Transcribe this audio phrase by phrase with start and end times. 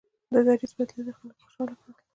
[0.31, 1.93] د دریځ بدلېدل خلک خوشحاله کړل.